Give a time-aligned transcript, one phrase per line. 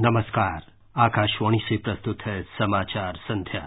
[0.00, 0.62] नमस्कार।
[0.96, 3.60] आकाशवाणी से प्रस्तुत है समाचार संध्या।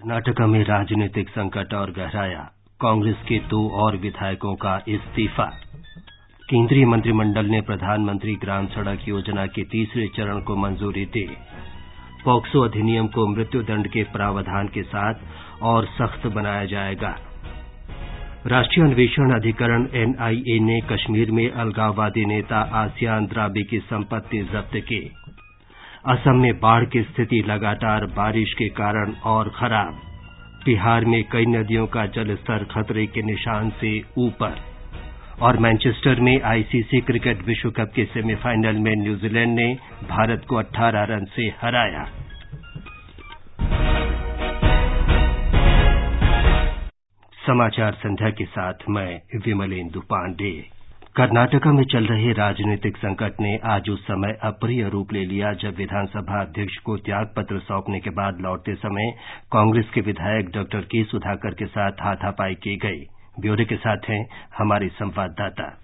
[0.00, 5.46] कर्नाटक में राजनीतिक संकट और गहराया। कांग्रेस के दो और विधायकों का इस्तीफा।
[6.50, 11.36] केंद्रीय मंत्रिमंडल ने प्रधानमंत्री ग्राम सड़क योजना के तीसरे चरण को मंजूरी दी।
[12.24, 15.14] पॉक्सो अधिनियम को मृत्युदंड के प्रावधान के साथ
[15.62, 17.16] और सख्त बनाया जाएगा।
[18.46, 25.10] राष्ट्रीय अन्वेषण अधिकरण एनआईए ने कश्मीर में अलगाववादी नेता आसियान द्राबी की संपत्ति जब्त की।
[26.06, 30.00] असम में बाढ़ की स्थिति लगातार बारिश के कारण और खराब।
[30.64, 34.77] बिहार में कई नदियों का जलस्तर खतरे के निशान से ऊपर।
[35.42, 39.76] और मैनचेस्टर में आईसीसी क्रिकेट विश्व कप के सेमीफाइनल में न्यूजीलैंड ने
[40.08, 42.04] भारत को 18 रन से हराया।
[47.46, 50.64] समाचार संध्या के साथ मैं विमलेंदु पांडे।
[51.16, 55.74] कर्नाटक में चल रहे राजनीतिक संकट ने आज उस समय अप्रिय रूप ले लिया जब
[55.76, 59.10] विधानसभा अध्यक्ष को त्याग पत्र सौंपने के बाद लौटते समय
[59.52, 63.04] कांग्रेस के विधायक डॉ के सुधाकर के साथ हाथापाई की गई।
[63.40, 65.78] ब्यौरे के साथ हैं हमारे संवाददाता।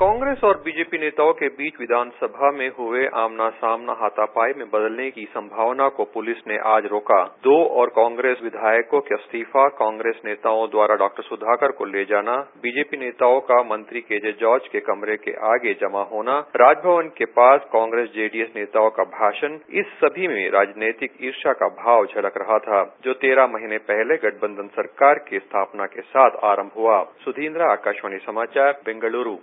[0.00, 5.24] कांग्रेस और बीजेपी नेताओं के बीच विधानसभा में हुए आमना सामना हाथापाई में बदलने की
[5.24, 10.94] संभावना को पुलिस ने आज रोका। दो और कांग्रेस विधायकों के इस्तीफा कांग्रेस नेताओं द्वारा
[10.94, 15.74] डॉक्टर सुधाकर को ले जाना, बीजेपी नेताओं का मंत्री केजे जॉर्ज के कमरे के आगे
[15.74, 21.52] जमा होना, राजभवन के पास कांग्रेस जेडीएस नेताओं का भाषण, इस सभी में राजनीतिक ईर्षा
[21.52, 26.30] का भाव झलक रहा था, जो तेरह महीने पहले गठबंधन सरकार की स्थापना के साथ
[26.44, 29.36] आरंभ हुआ। सुधींद्रा, आकाशवाणी समाचार, बेंगलुरु।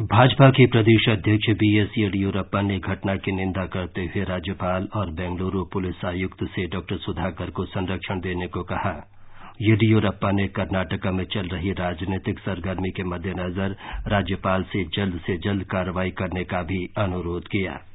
[0.00, 5.64] भाजपा के प्रदेश अध्यक्ष बीएस येडियुरप्पा ने घटना की निंदा करते हुए राज्यपाल और बेंगलुरु
[5.64, 6.80] पुलिस आयुक्त से डॉ.
[6.92, 9.10] सुधाकर को संरक्षण देने को कहा।
[9.62, 13.76] येडियुरप्पा ने कर्नाटका में चल रही राजनीतिक सरगर्मी के मद्देनजर
[14.08, 17.89] राज्यपाल से जल्द से जल्द कार्रवाई करने का भी अनुरोध किया। I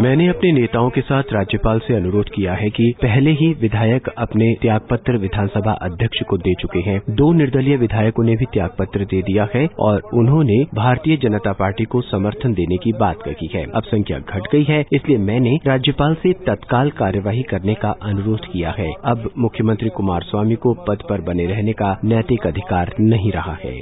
[0.00, 4.54] मैंने अपने नेताओं के साथ राज्यपाल से अनुरोध किया है कि पहले ही विधायक अपने
[4.62, 9.48] त्यागपत्र विधानसभा अध्यक्ष को दे चुके हैं। दो निर्दलीय विधायकों ने भी त्यागपत्र दे दिया
[9.54, 14.18] है और उन्होंने भारतीय जनता पार्टी को समर्थन देने की बात कही है। अब संख्या
[14.18, 19.30] घट गई है इसलिए मैंने राज्यपाल से तत्काल कार्यवाही करने का अनुरोध किया है। अब
[19.38, 23.76] मुख्यमंत्री कुमार स्वामी को पद पर बने रहने का नैतिक अधिकार नहीं रहा है।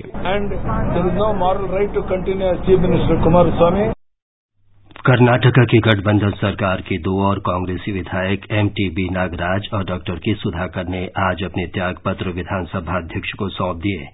[2.47, 3.49] And minister Kumar.
[5.07, 10.89] कर्नाटक की गठबंधन सरकार के दो और कांग्रेसी विधायक एमटीबी नागराज और डॉक्टर के सुधाकर
[10.89, 14.07] ने आज अपने त्याग पत्र विधानसभा अध्यक्ष को सौंप दिए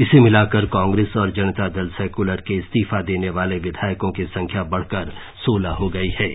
[0.00, 5.12] इसे मिलाकर कांग्रेस और जनता दल सेकुलर के इस्तीफा देने वाले विधायकों की संख्या बढ़कर
[5.44, 6.32] सोलह हो गई है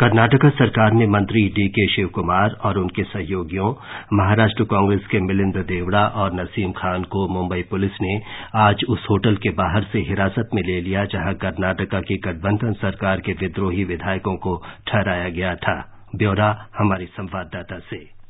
[0.00, 3.74] कर्नाटक सरकार ने मंत्री डीके शिवकुमार और उनके सहयोगियों,
[4.12, 8.20] महाराष्ट्र कांग्रेस के मिलिंद देवड़ा और नसीम खान को मुंबई पुलिस ने
[8.56, 13.20] आज उस होटल के बाहर से हिरासत में ले लिया, जहाँ कर्नाटक की गठबंधन सरकार
[13.20, 15.78] के विद्रोही विधायकों को ठहराया गया था।
[16.16, 18.23] ब्यौरा हमारे संवाददाता से।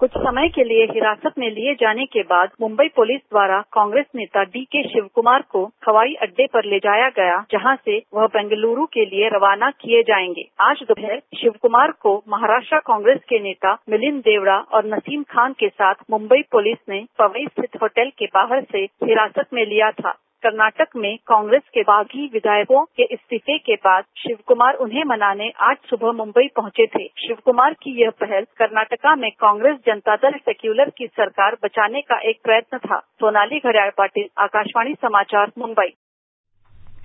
[0.00, 4.42] कुछ समय के लिए हिरासत में लिए जाने के बाद मुंबई पुलिस द्वारा कांग्रेस नेता
[4.44, 9.04] डी के शिवकुमार को हवाई अड्डे पर ले जाया गया, जहाँ से वह बेंगलुरु के
[9.04, 14.86] लिए रवाना किए जाएँगे। आज दोपहर शिवकुमार को महाराष्ट्र कांग्रेस के नेता मिलिंद देवड़ा और
[14.86, 19.64] नसीम खान के साथ मुंबई पुलिस ने पवई स्थित होटल के बाहर से हिरासत में
[19.66, 25.50] लिया था। कर्नाटक में कांग्रेस के बागी विधायकों के इस्तीफे के बाद शिवकुमार उन्हें मनाने
[25.60, 30.90] आज सुबह मुंबई पहुँचे थे। शिवकुमार की यह पहल कर्नाटका में कांग्रेस जनता दल सेक्यूलर
[30.98, 35.88] की सरकार बचाने का एक प्रयत्न था। सोनाली घड़ियाल पाटिल, आकाशवाणी समाचार, मुंबई।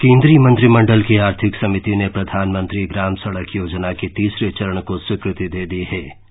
[0.01, 5.47] केंद्रीय मंत्रिमंडल की आर्थिक समिति ने प्रधानमंत्री ग्राम सड़क योजना के तीसरे चरण को स्वीकृति
[5.47, 6.25] दे दी है।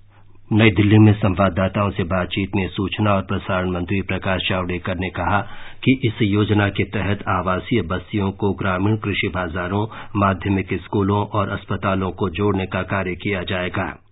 [0.53, 5.39] नई दिल्ली में संवाददाताओं से बातचीत में सूचना और प्रसारण मंत्री प्रकाश जावड़ेकर ने कहा
[5.83, 12.11] कि इस योजना के तहत आवासीय बस्तियों को ग्रामीण कृषि बाजारों, माध्यमिक स्कूलों और अस्पतालों
[12.11, 14.04] को जोड़ने का कार्य किया जाएगा।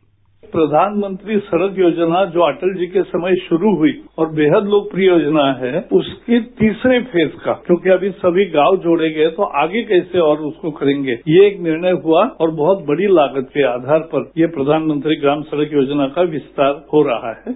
[0.54, 5.80] प्रधानमंत्री सड़क योजना जो अटल जी के समय शुरू हुई और बेहद लोकप्रिय योजना है,
[5.94, 10.72] उसके तीसरे फ़ेज़ का, क्योंकि अभी सभी गाँव जोड़े गए तो आगे कैसे और उसको
[10.74, 15.44] करेंगे, ये एक निर्णय हुआ और बहुत बड़ी लागत के आधार पर ये प्रधानमंत्री ग्राम
[15.46, 17.56] सड़क योजना का विस्तार हो रहा है।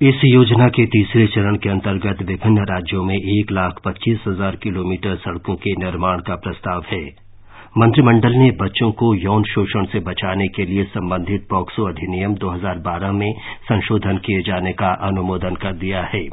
[0.00, 5.16] इस योजना के तीसरे चरण के अंतर्गत विभिन्न राज्यों में एक लाख पच्चीस हज़ार किलोमीटर
[5.24, 7.02] सड़कों के निर्माण का प्रस्ताव है।
[7.78, 13.32] मंत्रिमंडल ने बच्चों को यौन शोषण से बचाने के लिए संबंधित पॉक्सो अधिनियम 2012 में
[13.62, 16.24] संशोधन किए जाने का अनुमोदन कर दिया है।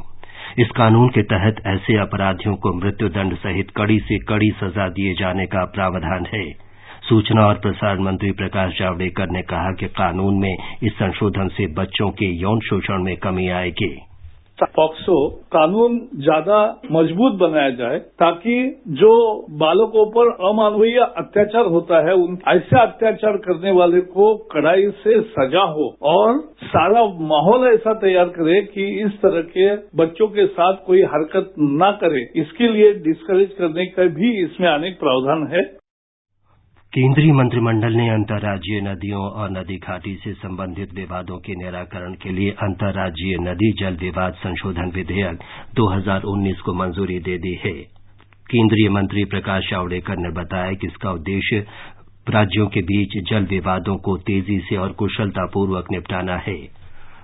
[0.60, 5.46] इस कानून के तहत ऐसे अपराधियों को मृत्युदंड सहित कड़ी से कड़ी सजा दिए जाने
[5.46, 6.52] का प्रावधान है।
[7.10, 12.10] सूचना और प्रसारण मंत्री प्रकाश जावड़ेकर ने कहा कि कानून में इस संशोधन से बच्चों
[12.10, 13.96] के यौन शोषण में कमी आएगी।
[14.66, 15.18] पॉक्सो
[15.52, 16.60] कानून ज़्यादा
[16.92, 18.56] मज़बूत बनाया जाए ताकि
[19.00, 19.12] जो
[19.60, 25.64] बालकों पर अमानवीय अत्याचार होता है, उन ऐसे अत्याचार करने वाले को कड़ाई से सजा
[25.72, 31.02] हो और सारा माहौल ऐसा तैयार करे कि इस तरह के बच्चों के साथ कोई
[31.14, 35.62] हरकत न करे। इसके लिए डिस्करेज करने का भी इसमें अनेक प्रावधान है।
[36.98, 42.52] केंद्रीय मंत्रिमंडल ने अंतर्राज्यीय नदियों और नदी घाटी से संबंधित विवादों के निराकरण के लिए
[42.52, 45.44] अंतर्राज्यीय नदी जल विवाद संशोधन विधेयक
[45.76, 47.72] 2019 को मंजूरी दे दी है।
[48.52, 51.66] केंद्रीय मंत्री प्रकाश जावड़ेकर ने बताया कि इसका उद्देश्य
[52.30, 56.60] राज्यों के बीच जल विवादों को तेज़ी से और कुशलतापूर्वक निपटाना है।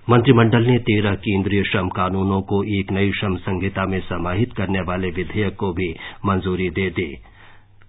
[0.10, 5.08] मंत्रिमंडल ने तेरह केंद्रीय श्रम कानूनों को एक नई श्रम संहिता में समाहित करने वाले
[5.08, 7.14] विधेयक को भी मंजूरी दे दी।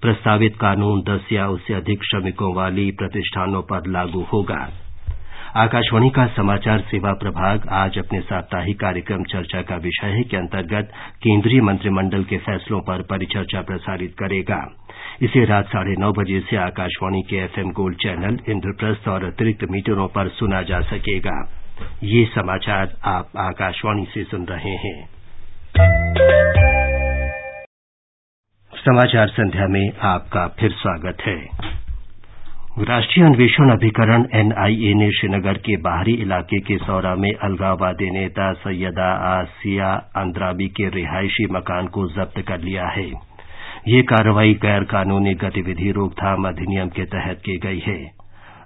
[0.05, 4.73] प्रस्तावित कानून दस या उससे अधिक श्रमिकों वाली प्रतिष्ठानों पर लागू होगा।
[5.57, 11.61] आकाशवाणी का समाचार सेवा प्रभाग आज अपने साप्ताहिक कार्यक्रम चर्चा का विषय के अंतर्गत केंद्रीय
[11.61, 14.61] मंत्रिमंडल के फैसलों पर परिचर्चा प्रसारित करेगा।
[15.23, 20.09] इसे रात साढ़े नौ बजे से आकाशवाणी के एफएम गोल्ड चैनल, इंद्रप्रस्थ और अतिरिक्त मीटरों
[20.09, 21.39] पर सुना जा सकेगा।
[22.03, 26.64] ये समाचार आप आकाशवाणी से सुन रहे हैं।
[28.85, 31.37] समाचार संध्या में आपका फिर स्वागत है।
[32.85, 39.09] राष्ट्रीय अन्वेषण अभिकरण एनआईए ने श्रीनगर के बाहरी इलाके के सौरा में अलगाववादी नेता सैयदा
[39.31, 43.07] आसिया अंद्राबी के रिहायशी मकान को जब्त कर लिया है।
[43.89, 47.99] ये कार्रवाई गैर कानूनी गतिविधि रोकथाम अधिनियम के तहत की गई है।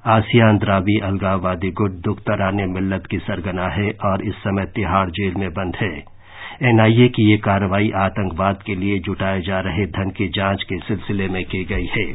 [0.06, 5.50] आसिया अंद्राबी अलगाववादी गुट दुख्तरान मिल्लत की सरगना है और इस समय तिहाड़ जेल में
[5.50, 6.17] बंद है।
[6.62, 11.28] एनआईए की ये कार्रवाई आतंकवाद के लिए जुटाए जा रहे धन की जाँच के सिलसिले
[11.28, 12.06] में की गई है।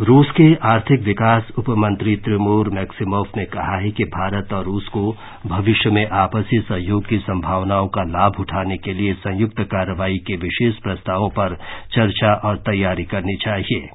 [0.00, 5.16] रूस के आर्थिक विकास उपमंत्री त्रिमूर मैक्सिमोव ने कहा है कि भारत और रूस को
[5.46, 10.74] भविष्य में आपसी सहयोग की संभावनाओं का लाभ उठाने के लिए संयुक्त कार्रवाई के विशेष
[10.74, 11.56] प्रस्तावों पर
[11.94, 13.88] चर्चा और तैयारी करनी चाहिए।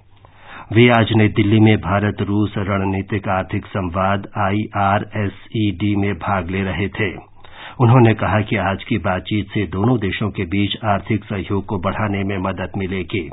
[0.74, 6.88] वे आज नई दिल्ली में भारत रूस रणनीतिक आर्थिक संवाद आईआरएसईडी में भाग ले रहे
[6.88, 7.37] थे।
[7.81, 12.24] उन्होंने कहा कि आज की बातचीत से दोनों देशों के बीच आर्थिक सहयोग को बढ़ाने
[12.24, 13.29] में मदद मिलेगी।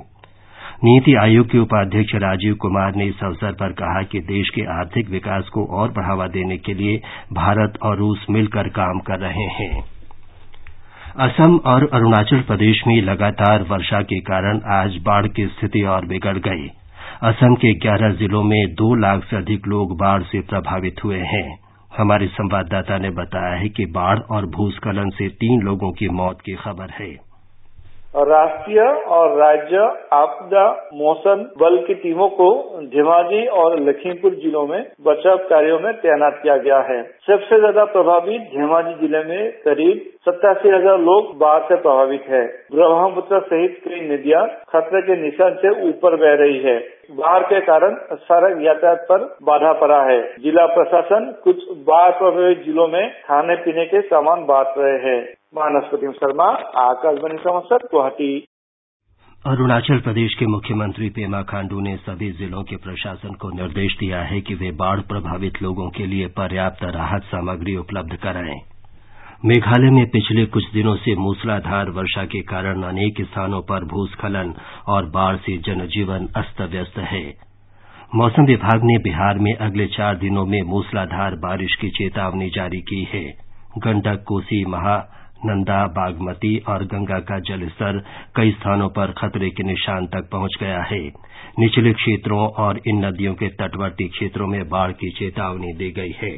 [0.84, 5.10] नीति आयोग के उपाध्यक्ष राजीव कुमार ने इस अवसर पर कहा कि देश के आर्थिक
[5.10, 6.96] विकास को और बढ़ावा देने के लिए
[7.32, 9.84] भारत और रूस मिलकर काम कर रहे हैं।
[11.18, 16.38] असम और अरुणाचल प्रदेश में लगातार वर्षा के कारण आज बाढ़ की स्थिति और बिगड़
[16.38, 16.68] गई।
[17.22, 21.63] असम के ग्यारह जिलों में दो लाख से अधिक लोग बाढ़ से प्रभावित हुए हैं।
[21.98, 26.54] हमारे संवाददाता ने बताया है कि बाढ़ और भूस्खलन से तीन लोगों की मौत की
[26.54, 27.23] खबर है।
[28.14, 28.80] राष्ट्रीय
[29.10, 29.78] और राज्य
[30.12, 30.64] आपदा
[30.94, 32.46] मौसम बल की टीमों को
[32.86, 38.40] धेमाजी और लखीमपुर जिलों में बचाव कार्यों में तैनात किया गया है। सबसे ज़्यादा प्रभावित
[38.52, 44.46] धेमाजी ज़िले में करीब सत्तासी हज़ार लोग बाढ़ से प्रभावित है। ब्रह्मपुत्र सहित कई नदियाँ
[44.70, 46.78] खतरे के निशान से ऊपर बह रही है।
[47.14, 52.88] बाढ़ के कारण सड़क यातायात पर बाधा पड़ा है। जिला प्रशासन कुछ बाढ़ प्रभावित जिलों
[52.88, 55.22] में खाने पीने के सामान बांट रहे हैं।
[55.56, 56.44] मानसपति शर्मा,
[56.84, 58.46] आकाशवाणी समाचार, गुवाहाटी।
[59.46, 64.40] अरुणाचल प्रदेश के मुख्यमंत्री पेमा खांडू ने सभी जिलों के प्रशासन को निर्देश दिया है
[64.40, 68.60] कि वे बाढ़ प्रभावित लोगों के लिए पर्याप्त राहत सामग्री उपलब्ध कराएँ।
[69.44, 74.54] मेघालय में पिछले कुछ दिनों से मूसलाधार वर्षा के कारण अनेक स्थानों पर भूस्खलन
[74.88, 77.34] और बाढ़ से जनजीवन अस्त व्यस्त है।
[78.14, 83.08] मौसम विभाग ने बिहार में अगले चार दिनों में मूसलाधार बारिश की चेतावनी जारी की
[83.12, 83.44] है।
[83.78, 84.64] गंडक कोसी
[85.44, 87.98] महानंदा बागमती और गंगा का जलस्तर
[88.36, 91.00] कई स्थानों पर खतरे के निशान तक पहुँच गया है।
[91.58, 96.32] निचले क्षेत्रों और इन नदियों के तटवर्ती क्षेत्रों में बाढ़ की चेतावनी दी गई है।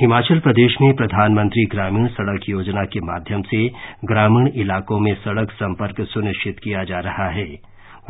[0.00, 3.68] हिमाचल प्रदेश में प्रधानमंत्री ग्रामीण सड़क योजना के माध्यम से
[4.04, 7.48] ग्रामीण इलाकों में सड़क संपर्क सुनिश्चित किया जा रहा है।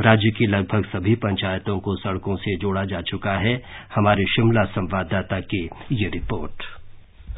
[0.01, 3.63] राज्य की लगभग सभी पंचायतों को सड़कों से जोड़ा जा चुका है।
[3.95, 6.76] हमारे शिमला संवाददाता की ये रिपोर्ट।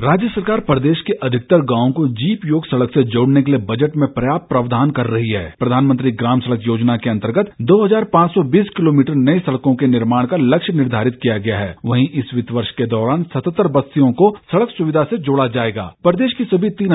[0.02, 3.96] राज्य सरकार प्रदेश के अधिकतर गाँवों को जीप योग सड़क से जोड़ने के लिए बजट
[3.96, 9.38] में पर्याप्त प्रावधान कर रही है। प्रधानमंत्री ग्राम सड़क योजना के अंतर्गत 2520 किलोमीटर नई
[9.46, 13.22] सड़कों के निर्माण का लक्ष्य निर्धारित किया गया है। वहीं इस वित्त वर्ष के दौरान
[13.24, 16.94] सतहत्तर बस्तियों को सड़क सुविधा से जोड़ा जाएगा। प्रदेश की सभी तीन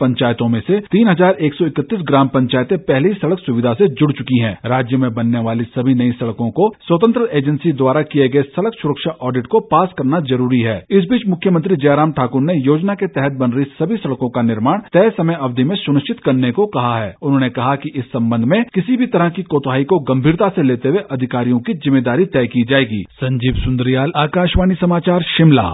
[0.00, 4.10] पंचायतों में से तीन हज़ार एक सौ इकतीस ग्राम पंचायतें पहले सड़क सुविधा से जुड़
[4.14, 8.42] चुकी है। राज्य में बनने वाली सभी नई सड़कों को स्वतंत्र एजेंसी द्वारा किए गए
[8.50, 12.54] सड़क सुरक्षा ऑडिट को पास करना ज़रूरी है। इस बीच मुख्यमंत्री जयराम सीताराम ठाकुर ने
[12.56, 16.50] योजना के तहत बन रही सभी सड़कों का निर्माण तय समय अवधि में सुनिश्चित करने
[16.52, 19.98] को कहा है। उन्होंने कहा कि इस संबंध में किसी भी तरह की कोताही को
[20.10, 25.68] गंभीरता से लेते हुए अधिकारियों की ज़िम्मेदारी तय की जाएगी। संजीव सुंदरियाल, आकाशवाणी समाचार, शिमला।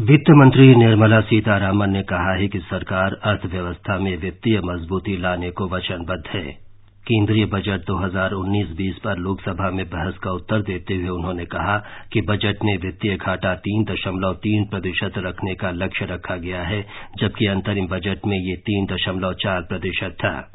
[0.00, 5.68] वित्त मंत्री निर्मला सीतारामन ने कहा है कि सरकार अर्थव्यवस्था में वित्तीय मजबूती लाने को
[5.68, 6.65] वचनबद्ध है।
[7.06, 11.76] केंद्रीय बजट 2019-20 पर लोकसभा में बहस का उत्तर देते हुए उन्होंने कहा
[12.12, 16.86] कि बजट में वित्तीय घाटा तीन दशमलव तीन प्रतिशत रखने का लक्ष्य रखा गया है,
[17.18, 20.52] जबकि अंतरिम बजट में ये तीन दशमलव चार प्रतिशत था।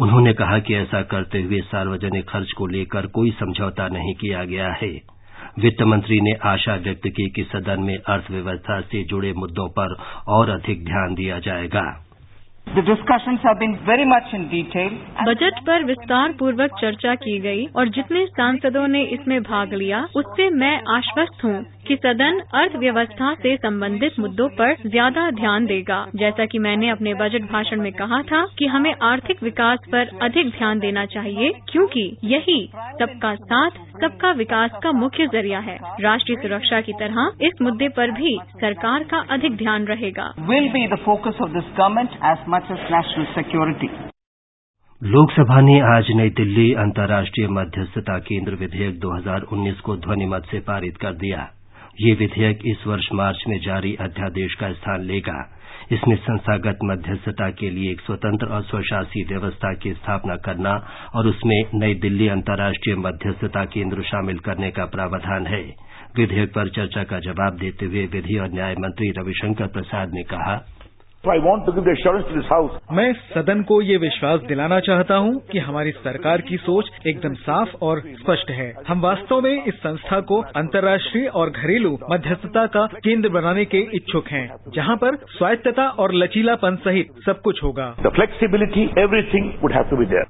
[0.00, 4.72] उन्होंने कहा कि ऐसा करते हुए सार्वजनिक खर्च को लेकर कोई समझौता नहीं किया गया
[4.72, 5.14] है।
[5.58, 9.96] वित्त मंत्री ने आशा व्यक्त की कि सदन में अर्थव्यवस्था से जुड़े मुद्दों पर
[10.28, 12.03] और अधिक ध्यान दिया जाएगा।
[15.24, 20.50] बजट पर विस्तार पूर्वक चर्चा की गई और जितने सांसदों ने इसमें भाग लिया, उससे
[20.50, 26.58] मैं आश्वस्त हूँ। कि सदन अर्थव्यवस्था से संबंधित मुद्दों पर ज़्यादा ध्यान देगा। जैसा कि
[26.58, 31.04] मैंने अपने बजट भाषण में कहा था कि हमें आर्थिक विकास पर अधिक ध्यान देना
[31.06, 32.58] चाहिए क्योंकि यही
[33.00, 38.10] सबका साथ सबका विकास का मुख्य ज़रिया है। राष्ट्रीय सुरक्षा की तरह इस मुद्दे पर
[38.10, 42.74] भी सरकार का अधिक ध्यान रहेगा। Will be the focus of this government as much
[42.74, 43.90] as national security.
[45.02, 51.14] Lok Sabha ने आज नई दिल्ली अंतर्राष्ट्रीय मध्यस्थता केंद्र विधेयक 2019 को ध्वनिमत से पारित कर
[51.14, 51.42] दिया।
[52.00, 55.34] ये विधेयक इस वर्ष मार्च में जारी अध्यादेश का स्थान लेगा।
[55.92, 60.72] इसमें संस्थागत मध्यस्थता के लिए एक स्वतंत्र और स्वशासी व्यवस्था की स्थापना करना
[61.14, 65.62] और उसमें नई दिल्ली अंतर्राष्ट्रीय मध्यस्थता केंद्र शामिल करने का प्रावधान है।
[66.16, 70.56] विधेयक पर चर्चा का जवाब देते हुए विधि और न्याय मंत्री रविशंकर प्रसाद ने कहा
[72.92, 77.68] मैं सदन को ये विश्वास दिलाना चाहता हूँ कि हमारी सरकार की सोच एकदम साफ़
[77.82, 83.28] और स्पष्ट है। हम वास्तव में इस संस्था को अंतर्राष्ट्रीय और घरेलू मध्यस्थता का केंद्र
[83.28, 89.52] बनाने के इच्छुक हैं जहाँ पर स्वायत्तता और लचीलापन सहित सब कुछ होगा। Flexibility everything
[89.62, 90.24] would have to be there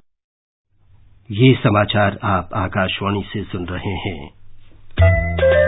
[1.31, 5.64] ये समाचार आप आकाशवाणी से सुन रहे हैं।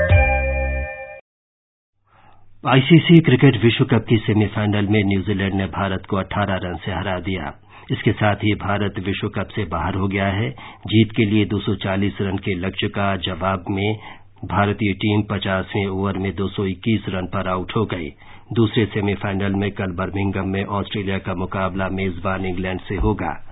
[2.69, 7.21] आईसीसी क्रिकेट विश्व कप की सेमीफाइनल में न्यूजीलैंड ने भारत को 18 रन से हरा
[7.21, 7.53] दिया।
[7.91, 10.51] इसके साथ ही भारत विश्व कप से बाहर हो गया है।
[10.87, 13.97] जीत के लिए 240 रन के लक्ष्य का जवाब में
[14.45, 18.09] भारतीय टीम पचासवें ओवर में 221 रन पर आउट हो गई।
[18.53, 23.43] दूसरे सेमीफाइनल में कल बर्मिंघम में ऑस्ट्रेलिया का मुकाबला मेजबान इंग्लैंड से होगा।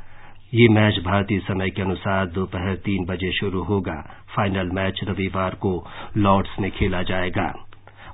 [0.55, 5.87] ये मैच भारतीय समय के अनुसार दोपहर तीन बजे शुरू होगा। फाइनल मैच रविवार को
[6.17, 7.64] लॉर्ड्स में खेला जाएगा।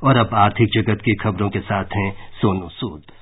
[0.03, 3.19] और अब आर्थिक जगत की खबरों के साथ हैं सोनू सूद।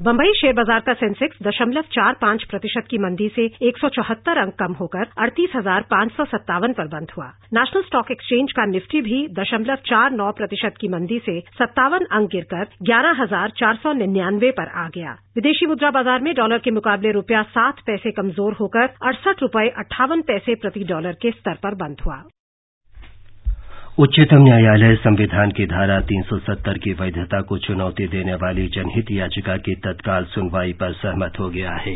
[0.00, 4.38] बम्बई शेयर बाज़ार का सेंसेक्स दशमलव चार पाँच प्रतिशत की मंदी से एक सौ चौहत्तर
[4.38, 8.66] अंक कम होकर अड़तीस हज़ार पाँच सौ सत्तावन पर बंद हुआ। नेशनल स्टॉक एक्सचेंज का
[8.66, 13.76] निफ्टी भी दशमलव चार नौ प्रतिशत की मंदी से सत्तावन अंक गिरकर ग्यारह हज़ार चार
[13.76, 18.10] सौ निन्यानवे पर आ गया। विदेशी मुद्रा बाज़ार में डॉलर के मुकाबले रुपया सात पैसे
[18.12, 22.22] कमज़ोर होकर अड़सठ रुपये अट्ठावन पैसे प्रति डॉलर के स्तर पर बंद हुआ।
[23.98, 29.74] उच्चतम न्यायालय संविधान की धारा 370 की वैधता को चुनौती देने वाली जनहित याचिका की
[29.74, 31.94] तत्काल सुनवाई पर सहमत हो गया है।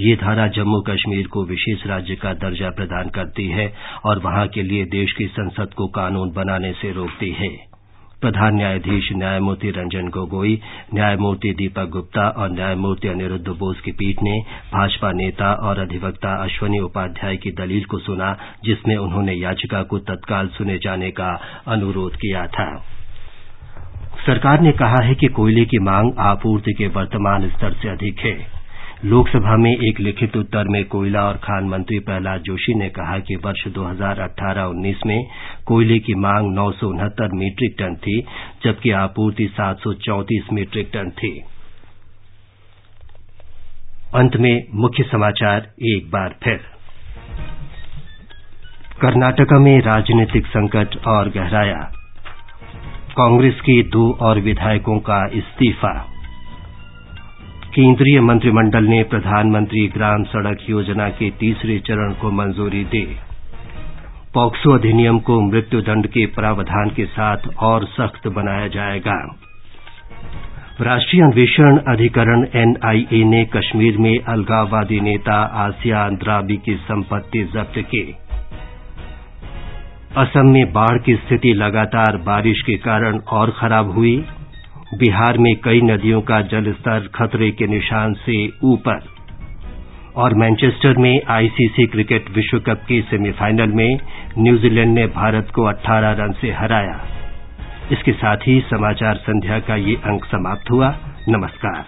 [0.00, 3.72] ये धारा जम्मू कश्मीर को विशेष राज्य का दर्जा प्रदान करती है
[4.04, 7.71] और वहाँ के लिए देश की संसद को कानून बनाने से रोकती है।
[8.22, 10.60] प्रधान न्यायाधीश न्यायमूर्ति रंजन गोगोई,
[10.94, 14.38] न्यायमूर्ति दीपक गुप्ता और न्यायमूर्ति अनिरुद्ध बोस की पीठ ने
[14.72, 20.48] भाजपा नेता और अधिवक्ता अश्वनी उपाध्याय की दलील को सुना, जिसमें उन्होंने याचिका को तत्काल
[20.48, 22.84] सुने जाने का अनुरोध किया था।
[24.26, 28.51] सरकार ने कहा है कि कोयले की मांग आपूर्ति के वर्तमान स्तर से अधिक है।
[29.04, 33.36] लोकसभा में एक लिखित उत्तर में कोयला और खान मंत्री प्रहलाद जोशी ने कहा कि
[33.36, 35.26] वर्ष 2018-19 में
[35.66, 38.24] कोयले की मांग नौ सौ उनहत्तर मीट्रिक टन थी,
[38.64, 41.42] जबकि आपूर्ति सात सौ चौंतीस मीट्रिक टन थी।
[44.14, 46.60] अंत में मुख्य समाचार, एक बार फिर।
[49.00, 51.92] कर्नाटका में राजनीतिक संकट और गहराया।
[53.16, 56.11] कांग्रेस के दो और विधायकों का इस्तीफा।
[57.72, 63.16] केंद्रीय मंत्रिमंडल ने प्रधानमंत्री ग्राम सड़क योजना के तीसरे चरण को मंजूरी दी।
[64.34, 69.36] पॉक्सो अधिनियम को मृत्युदंड के प्रावधान के साथ और सख्त बनाया जाएगा।
[70.80, 78.16] राष्ट्रीय अन्वेषण अधिकरण एनआईए ने कश्मीर में अलगाववादी नेता आसिया अंद्राबी की संपत्ति जब्त की।
[80.16, 84.24] असम में बाढ़ की स्थिति लगातार बारिश के कारण और खराब हुई।
[84.94, 89.00] बिहार में कई नदियों का जलस्तर खतरे के निशान से ऊपर।
[90.16, 93.98] और मैनचेस्टर में आईसीसी क्रिकेट विश्व कप के सेमीफाइनल में
[94.38, 97.00] न्यूजीलैंड ने भारत को 18 रन से हराया।
[97.92, 100.96] इसके साथ ही समाचार संध्या का ये अंक समाप्त हुआ।
[101.28, 101.84] नमस्कार।